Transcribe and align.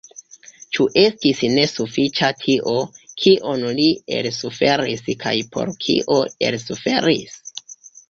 Ĉu 0.77 0.85
estis 1.01 1.41
ne 1.57 1.65
sufiĉa 1.73 2.31
tio, 2.39 2.75
kion 3.25 3.67
li 3.83 3.87
elsuferis 4.23 5.07
kaj 5.27 5.37
por 5.55 5.77
kio 5.87 6.21
elsuferis? 6.53 7.43